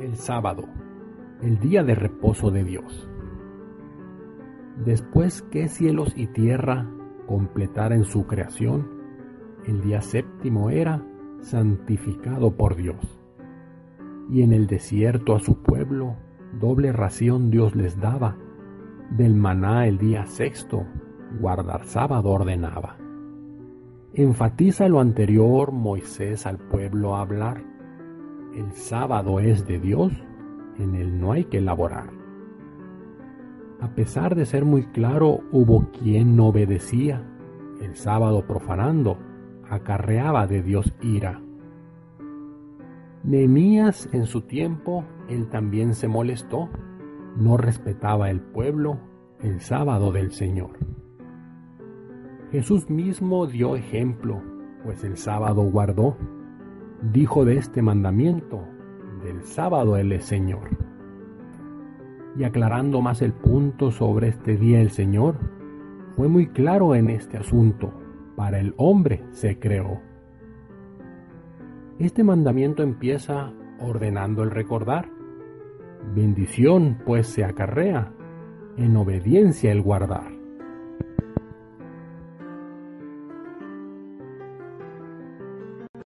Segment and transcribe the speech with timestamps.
[0.00, 0.64] El sábado,
[1.40, 3.08] el día de reposo de Dios.
[4.84, 6.90] Después que cielos y tierra
[7.28, 8.90] completaran su creación,
[9.68, 11.06] el día séptimo era
[11.42, 12.96] santificado por Dios.
[14.28, 16.16] Y en el desierto a su pueblo
[16.58, 18.36] doble ración Dios les daba,
[19.10, 20.84] del maná el día sexto,
[21.38, 22.96] guardar sábado ordenaba.
[24.12, 27.73] Enfatiza lo anterior Moisés al pueblo a hablar
[28.56, 30.12] el sábado es de Dios,
[30.78, 32.10] en él no hay que elaborar.
[33.80, 37.22] A pesar de ser muy claro, hubo quien no obedecía,
[37.80, 39.18] el sábado profanando,
[39.68, 41.40] acarreaba de Dios ira.
[43.24, 46.68] Nehemías en su tiempo, él también se molestó,
[47.36, 48.98] no respetaba el pueblo,
[49.40, 50.78] el sábado del Señor.
[52.52, 54.40] Jesús mismo dio ejemplo,
[54.84, 56.16] pues el sábado guardó
[57.12, 58.64] dijo de este mandamiento,
[59.22, 60.70] del sábado Él es Señor.
[62.36, 65.36] Y aclarando más el punto sobre este día el Señor,
[66.16, 67.92] fue muy claro en este asunto,
[68.36, 70.00] para el hombre se creó.
[71.98, 75.08] Este mandamiento empieza ordenando el recordar.
[76.14, 78.12] Bendición pues se acarrea,
[78.76, 80.33] en obediencia el guardar.